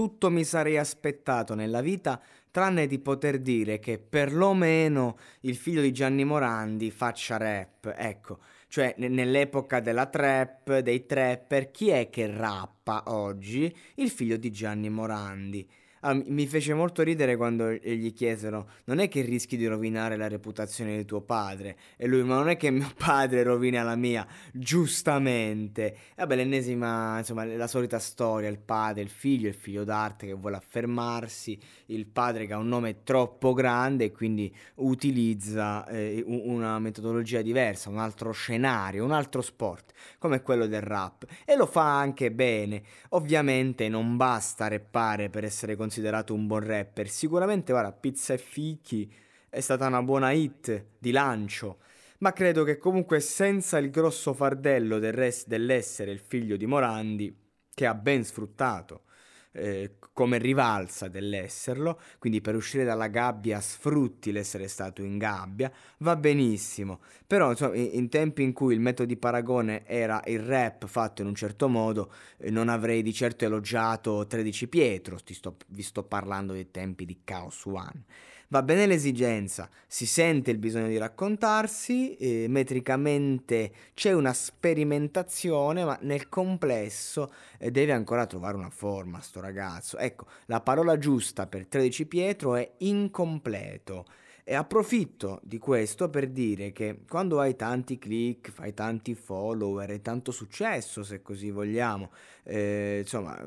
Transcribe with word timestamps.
tutto 0.00 0.30
mi 0.30 0.44
sarei 0.44 0.78
aspettato 0.78 1.54
nella 1.54 1.82
vita 1.82 2.18
tranne 2.50 2.86
di 2.86 2.98
poter 3.00 3.38
dire 3.38 3.78
che 3.78 3.98
perlomeno 3.98 5.18
il 5.40 5.54
figlio 5.56 5.82
di 5.82 5.92
Gianni 5.92 6.24
Morandi 6.24 6.90
faccia 6.90 7.36
rap, 7.36 7.92
ecco, 7.94 8.38
cioè 8.68 8.94
n- 8.96 9.12
nell'epoca 9.12 9.80
della 9.80 10.06
trap, 10.06 10.78
dei 10.78 11.04
trapper, 11.04 11.70
chi 11.70 11.90
è 11.90 12.08
che 12.08 12.34
rappa 12.34 13.02
oggi? 13.08 13.76
Il 13.96 14.08
figlio 14.08 14.38
di 14.38 14.50
Gianni 14.50 14.88
Morandi. 14.88 15.70
Ah, 16.02 16.14
mi 16.14 16.46
fece 16.46 16.72
molto 16.72 17.02
ridere 17.02 17.36
quando 17.36 17.72
gli 17.72 18.12
chiesero: 18.14 18.70
Non 18.84 19.00
è 19.00 19.08
che 19.08 19.20
rischi 19.20 19.58
di 19.58 19.66
rovinare 19.66 20.16
la 20.16 20.28
reputazione 20.28 20.96
di 20.96 21.04
tuo 21.04 21.20
padre? 21.20 21.76
E 21.98 22.06
lui: 22.06 22.22
Ma 22.22 22.36
non 22.36 22.48
è 22.48 22.56
che 22.56 22.70
mio 22.70 22.90
padre 22.96 23.42
rovina 23.42 23.82
la 23.82 23.96
mia, 23.96 24.26
giustamente. 24.50 25.92
E 25.92 25.96
vabbè, 26.16 26.36
l'ennesima, 26.36 27.18
insomma, 27.18 27.44
la 27.44 27.66
solita 27.66 27.98
storia: 27.98 28.48
il 28.48 28.58
padre, 28.58 29.02
il 29.02 29.10
figlio, 29.10 29.48
il 29.48 29.54
figlio 29.54 29.84
d'arte 29.84 30.26
che 30.26 30.32
vuole 30.32 30.56
affermarsi, 30.56 31.60
il 31.86 32.06
padre 32.06 32.46
che 32.46 32.54
ha 32.54 32.58
un 32.58 32.68
nome 32.68 33.02
troppo 33.02 33.52
grande 33.52 34.04
e 34.04 34.10
quindi 34.10 34.54
utilizza 34.76 35.86
eh, 35.86 36.24
una 36.26 36.78
metodologia 36.78 37.42
diversa, 37.42 37.90
un 37.90 37.98
altro 37.98 38.32
scenario, 38.32 39.04
un 39.04 39.12
altro 39.12 39.42
sport, 39.42 39.92
come 40.16 40.40
quello 40.40 40.66
del 40.66 40.80
rap. 40.80 41.26
E 41.44 41.56
lo 41.56 41.66
fa 41.66 41.98
anche 41.98 42.32
bene. 42.32 42.82
Ovviamente 43.10 43.86
non 43.90 44.16
basta 44.16 44.66
reppare 44.66 45.28
per 45.28 45.44
essere 45.44 45.72
considerato 45.72 45.88
considerato 45.90 46.34
un 46.34 46.46
buon 46.46 46.64
rapper. 46.64 47.08
Sicuramente, 47.08 47.72
guarda, 47.72 47.90
Pizza 47.90 48.32
e 48.32 48.38
Fichi 48.38 49.12
è 49.48 49.58
stata 49.58 49.88
una 49.88 50.02
buona 50.02 50.30
hit 50.30 50.86
di 50.96 51.10
lancio, 51.10 51.78
ma 52.18 52.32
credo 52.32 52.62
che 52.62 52.78
comunque 52.78 53.18
senza 53.18 53.76
il 53.78 53.90
grosso 53.90 54.32
fardello 54.32 55.00
del 55.00 55.12
res- 55.12 55.48
dell'essere 55.48 56.12
il 56.12 56.20
figlio 56.20 56.56
di 56.56 56.66
Morandi, 56.66 57.36
che 57.74 57.86
ha 57.86 57.94
ben 57.94 58.24
sfruttato 58.24 59.02
eh, 59.52 59.96
come 60.12 60.38
rivalsa 60.38 61.08
dell'esserlo, 61.08 62.00
quindi 62.18 62.40
per 62.40 62.54
uscire 62.54 62.84
dalla 62.84 63.08
gabbia 63.08 63.60
sfrutti 63.60 64.32
l'essere 64.32 64.68
stato 64.68 65.02
in 65.02 65.18
gabbia, 65.18 65.72
va 65.98 66.16
benissimo, 66.16 67.00
però 67.26 67.50
insomma, 67.50 67.76
in, 67.76 68.08
tempi 68.08 68.42
in 68.42 68.52
cui 68.52 68.74
il 68.74 68.80
metodo 68.80 69.08
di 69.08 69.16
paragone 69.16 69.86
era 69.86 70.22
il 70.26 70.40
rap 70.40 70.86
fatto 70.86 71.22
in 71.22 71.28
un 71.28 71.34
certo 71.34 71.68
modo, 71.68 72.12
eh, 72.38 72.50
non 72.50 72.68
avrei 72.68 73.02
di 73.02 73.12
certo 73.12 73.44
elogiato 73.44 74.26
13 74.26 74.68
Pietro, 74.68 75.18
sto, 75.24 75.56
vi 75.68 75.82
sto 75.82 76.02
parlando 76.02 76.52
dei 76.52 76.70
tempi 76.70 77.04
di 77.04 77.20
Chaos 77.24 77.64
One. 77.64 78.04
Va 78.52 78.64
bene 78.64 78.84
l'esigenza, 78.84 79.70
si 79.86 80.06
sente 80.06 80.50
il 80.50 80.58
bisogno 80.58 80.88
di 80.88 80.98
raccontarsi, 80.98 82.16
eh, 82.16 82.46
metricamente 82.48 83.70
c'è 83.94 84.10
una 84.10 84.32
sperimentazione, 84.32 85.84
ma 85.84 85.96
nel 86.02 86.28
complesso 86.28 87.32
eh, 87.60 87.70
deve 87.70 87.92
ancora 87.92 88.26
trovare 88.26 88.56
una 88.56 88.70
forma 88.70 89.20
sto 89.20 89.38
ragazzo. 89.40 89.98
Ecco, 89.98 90.26
la 90.46 90.60
parola 90.62 90.98
giusta 90.98 91.46
per 91.46 91.66
13 91.66 92.06
Pietro 92.06 92.56
è 92.56 92.72
incompleto. 92.78 94.04
E 94.42 94.54
approfitto 94.56 95.38
di 95.44 95.58
questo 95.58 96.10
per 96.10 96.28
dire 96.28 96.72
che 96.72 97.02
quando 97.08 97.38
hai 97.38 97.54
tanti 97.54 97.98
click, 98.00 98.50
fai 98.50 98.74
tanti 98.74 99.14
follower 99.14 99.92
e 99.92 100.02
tanto 100.02 100.32
successo, 100.32 101.04
se 101.04 101.22
così 101.22 101.52
vogliamo, 101.52 102.10
eh, 102.42 102.98
insomma, 103.02 103.40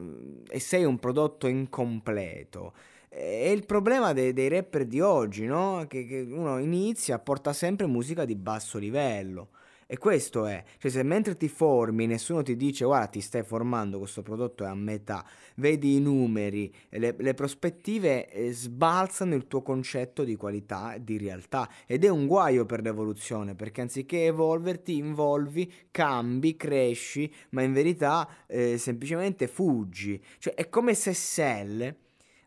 e 0.47 0.59
sei 0.61 0.85
un 0.85 0.97
prodotto 0.97 1.47
incompleto, 1.47 2.73
è 3.14 3.50
il 3.50 3.66
problema 3.66 4.11
dei, 4.11 4.33
dei 4.33 4.50
rapper 4.50 4.86
di 4.86 5.00
oggi, 5.00 5.45
no? 5.45 5.86
Che, 5.88 6.06
che, 6.06 6.22
uno 6.22 6.58
inizia, 6.58 7.19
porta 7.19 7.53
sempre 7.53 7.86
musica 7.86 8.25
di 8.25 8.36
basso 8.36 8.80
livello. 8.80 9.50
E 9.86 9.97
questo 9.97 10.47
è, 10.47 10.64
cioè 10.80 10.89
se 10.89 11.03
mentre 11.03 11.38
ti 11.38 11.47
formi 11.47 12.08
nessuno 12.08 12.41
ti 12.41 12.56
dice 12.56 12.86
guarda 12.86 13.08
ti 13.08 13.22
stai 13.22 13.44
formando, 13.44 14.00
questo 14.00 14.23
prodotto 14.23 14.64
è 14.64 14.67
a 14.67 14.73
metà, 14.73 15.23
vedi 15.58 15.97
i 15.97 16.00
numeri, 16.00 16.73
le, 16.89 17.14
le 17.16 17.34
prospettive 17.36 18.28
eh, 18.30 18.52
sbalzano 18.53 19.36
il 19.36 19.45
tuo 19.45 19.61
concetto 19.61 20.23
di 20.23 20.36
qualità 20.36 20.97
di 21.00 21.17
realtà 21.19 21.69
ed 21.86 22.06
è 22.06 22.09
un 22.09 22.25
guaio 22.25 22.66
per 22.66 22.81
l'evoluzione 22.81 23.53
perché 23.53 23.81
anziché 23.81 24.25
evolverti 24.25 24.97
involvi, 24.97 25.72
cambi, 25.91 26.56
cresci, 26.56 27.31
ma 27.50 27.62
in 27.62 27.73
verità 27.73 28.28
eh, 28.47 28.79
semplicemente 28.79 29.47
fuggi. 29.47 30.19
Cioè 30.40 30.56
è 30.56 30.69
come 30.69 30.96
se 30.96 31.13
Cell 31.13 31.96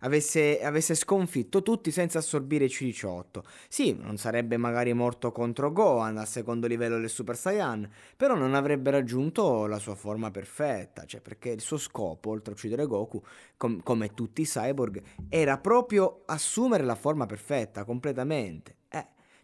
avesse, 0.06 0.60
avesse 0.62 0.94
sconfitto 0.94 1.62
tutti 1.62 1.90
senza 1.90 2.18
assorbire 2.18 2.64
i 2.64 2.68
C18. 2.68 3.40
Sì, 3.68 3.96
non 3.98 4.16
sarebbe 4.16 4.56
magari 4.56 4.92
morto 4.92 5.32
contro 5.32 5.72
Gohan 5.72 6.16
al 6.16 6.26
secondo 6.26 6.66
livello 6.66 6.98
del 6.98 7.10
Super 7.10 7.36
Saiyan, 7.36 7.88
però 8.16 8.34
non 8.34 8.54
avrebbe 8.54 8.90
raggiunto 8.90 9.66
la 9.66 9.78
sua 9.78 9.94
forma 9.94 10.30
perfetta, 10.30 11.04
cioè 11.04 11.20
perché 11.20 11.50
il 11.50 11.60
suo 11.60 11.76
scopo, 11.76 12.30
oltre 12.30 12.52
a 12.52 12.54
uccidere 12.54 12.86
Goku, 12.86 13.22
com- 13.56 13.82
come 13.82 14.14
tutti 14.14 14.42
i 14.42 14.46
cyborg, 14.46 15.02
era 15.28 15.58
proprio 15.58 16.22
assumere 16.26 16.84
la 16.84 16.94
forma 16.94 17.26
perfetta 17.26 17.84
completamente. 17.84 18.75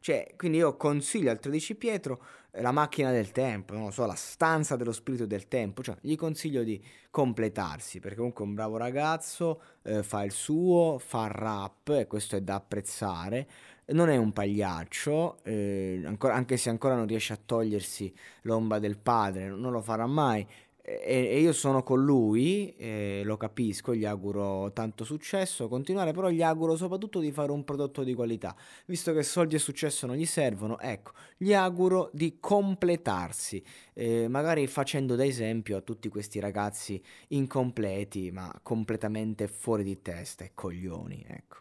Eh, 0.02 0.04
cioè, 0.04 0.34
quindi 0.36 0.58
io 0.58 0.76
consiglio 0.76 1.30
al 1.30 1.38
13 1.38 1.76
Pietro 1.76 2.22
la 2.56 2.72
macchina 2.72 3.10
del 3.10 3.30
tempo, 3.32 3.72
non 3.72 3.84
lo 3.84 3.90
so, 3.90 4.04
la 4.04 4.14
stanza 4.14 4.76
dello 4.76 4.92
spirito 4.92 5.24
del 5.24 5.48
tempo, 5.48 5.82
cioè 5.82 5.96
gli 6.00 6.16
consiglio 6.16 6.62
di 6.62 6.82
completarsi 7.10 7.98
perché 8.00 8.16
comunque 8.16 8.44
è 8.44 8.48
un 8.48 8.54
bravo 8.54 8.76
ragazzo, 8.76 9.62
eh, 9.82 10.02
fa 10.02 10.22
il 10.24 10.32
suo, 10.32 10.98
fa 10.98 11.28
rap 11.28 11.88
e 11.90 12.06
questo 12.06 12.36
è 12.36 12.42
da 12.42 12.56
apprezzare, 12.56 13.48
non 13.86 14.10
è 14.10 14.16
un 14.16 14.32
pagliaccio, 14.32 15.38
eh, 15.44 16.02
ancora, 16.04 16.34
anche 16.34 16.56
se 16.58 16.68
ancora 16.68 16.94
non 16.94 17.06
riesce 17.06 17.32
a 17.32 17.38
togliersi 17.44 18.14
l'ombra 18.42 18.78
del 18.78 18.98
padre, 18.98 19.48
non 19.48 19.72
lo 19.72 19.80
farà 19.80 20.06
mai, 20.06 20.46
e, 20.84 21.40
io 21.40 21.52
sono 21.52 21.82
con 21.82 22.04
lui, 22.04 22.74
eh, 22.76 23.22
lo 23.24 23.36
capisco, 23.36 23.94
gli 23.94 24.04
auguro 24.04 24.72
tanto 24.72 25.04
successo, 25.04 25.68
continuare, 25.68 26.12
però 26.12 26.28
gli 26.28 26.42
auguro 26.42 26.76
soprattutto 26.76 27.20
di 27.20 27.30
fare 27.30 27.52
un 27.52 27.64
prodotto 27.64 28.02
di 28.02 28.14
qualità, 28.14 28.54
visto 28.86 29.12
che 29.12 29.22
soldi 29.22 29.54
e 29.54 29.58
successo 29.58 30.06
non 30.06 30.16
gli 30.16 30.26
servono, 30.26 30.78
ecco, 30.80 31.12
gli 31.36 31.54
auguro 31.54 32.10
di 32.12 32.38
completarsi, 32.40 33.62
eh, 33.94 34.26
magari 34.28 34.66
facendo 34.66 35.14
da 35.14 35.24
esempio 35.24 35.76
a 35.76 35.80
tutti 35.82 36.08
questi 36.08 36.40
ragazzi 36.40 37.00
incompleti, 37.28 38.30
ma 38.32 38.52
completamente 38.62 39.46
fuori 39.46 39.84
di 39.84 40.02
testa 40.02 40.44
e 40.44 40.50
coglioni, 40.54 41.24
ecco. 41.28 41.60